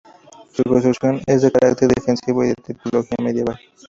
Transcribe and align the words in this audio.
Su 0.51 0.63
construcción 0.63 1.21
es 1.27 1.43
de 1.43 1.51
carácter 1.51 1.87
defensivo 1.89 2.43
y 2.43 2.47
de 2.47 2.55
tipología 2.55 3.17
medieval. 3.21 3.59